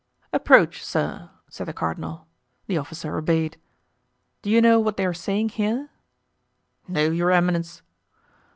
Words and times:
"Approach, 0.33 0.83
sir," 0.83 1.29
said 1.47 1.67
the 1.67 1.73
cardinal. 1.73 2.25
The 2.65 2.79
officer 2.79 3.15
obeyed. 3.19 3.57
"Do 4.41 4.49
you 4.49 4.59
know 4.59 4.79
what 4.79 4.97
they 4.97 5.05
are 5.05 5.13
saying 5.13 5.49
here?" 5.49 5.91
"No, 6.87 7.11
your 7.11 7.29
eminence." 7.29 7.83